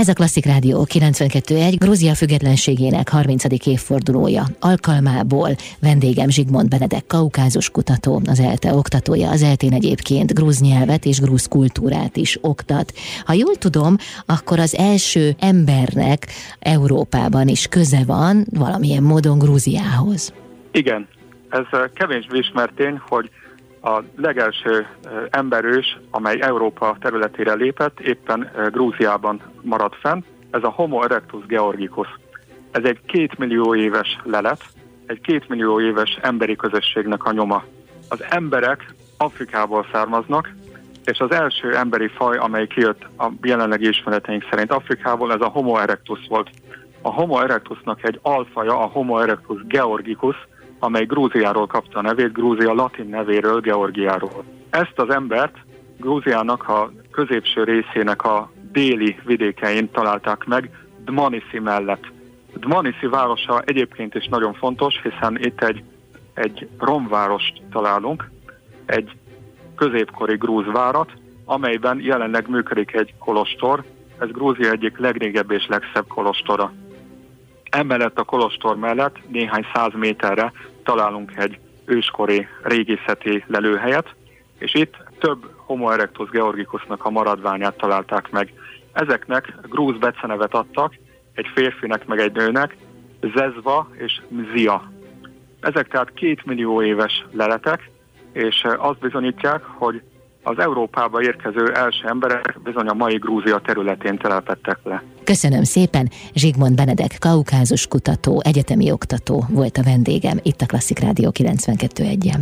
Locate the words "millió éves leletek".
96.44-97.90